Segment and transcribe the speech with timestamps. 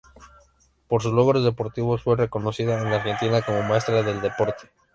[0.87, 4.71] Por sus logros deportivos fue reconocida en Argentina como Maestra del Deporte.